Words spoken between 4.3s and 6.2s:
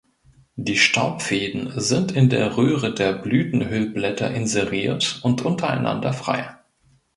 inseriert und untereinander